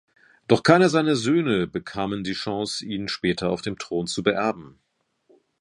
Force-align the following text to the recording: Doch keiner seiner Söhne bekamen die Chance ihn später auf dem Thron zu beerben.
Doch 0.47 0.63
keiner 0.63 0.89
seiner 0.89 1.15
Söhne 1.15 1.67
bekamen 1.67 2.23
die 2.23 2.33
Chance 2.33 2.83
ihn 2.83 3.07
später 3.07 3.51
auf 3.51 3.61
dem 3.61 3.77
Thron 3.77 4.07
zu 4.07 4.23
beerben. 4.23 4.79